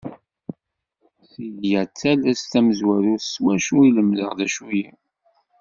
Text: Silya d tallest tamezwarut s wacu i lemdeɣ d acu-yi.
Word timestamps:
Silya 1.29 1.81
d 1.85 1.91
tallest 1.99 2.49
tamezwarut 2.51 3.23
s 3.33 3.35
wacu 3.43 3.77
i 3.87 3.89
lemdeɣ 3.95 4.31
d 4.37 4.39
acu-yi. 4.45 4.87